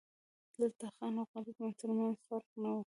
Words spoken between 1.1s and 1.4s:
او